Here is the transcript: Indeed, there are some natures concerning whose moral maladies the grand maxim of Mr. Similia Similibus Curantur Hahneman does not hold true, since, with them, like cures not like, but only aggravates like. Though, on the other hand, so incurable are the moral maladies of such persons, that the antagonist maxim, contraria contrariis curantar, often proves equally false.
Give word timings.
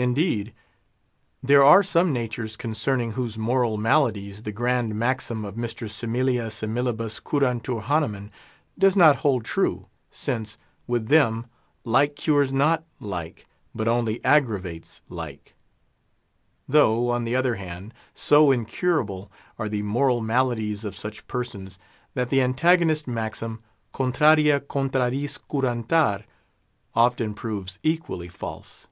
Indeed, 0.00 0.54
there 1.42 1.64
are 1.64 1.82
some 1.82 2.12
natures 2.12 2.54
concerning 2.56 3.12
whose 3.12 3.36
moral 3.36 3.76
maladies 3.76 4.44
the 4.44 4.52
grand 4.52 4.94
maxim 4.94 5.44
of 5.44 5.56
Mr. 5.56 5.90
Similia 5.90 6.50
Similibus 6.52 7.18
Curantur 7.18 7.80
Hahneman 7.82 8.30
does 8.78 8.94
not 8.94 9.16
hold 9.16 9.44
true, 9.44 9.88
since, 10.08 10.56
with 10.86 11.08
them, 11.08 11.46
like 11.82 12.14
cures 12.14 12.52
not 12.52 12.84
like, 13.00 13.44
but 13.74 13.88
only 13.88 14.24
aggravates 14.24 15.02
like. 15.08 15.56
Though, 16.68 17.10
on 17.10 17.24
the 17.24 17.34
other 17.34 17.56
hand, 17.56 17.92
so 18.14 18.52
incurable 18.52 19.32
are 19.58 19.68
the 19.68 19.82
moral 19.82 20.20
maladies 20.20 20.84
of 20.84 20.96
such 20.96 21.26
persons, 21.26 21.76
that 22.14 22.30
the 22.30 22.40
antagonist 22.40 23.08
maxim, 23.08 23.64
contraria 23.92 24.60
contrariis 24.60 25.40
curantar, 25.50 26.22
often 26.94 27.34
proves 27.34 27.80
equally 27.82 28.28
false. 28.28 28.86